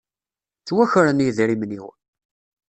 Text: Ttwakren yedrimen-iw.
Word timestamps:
Ttwakren 0.59 1.23
yedrimen-iw. 1.25 1.87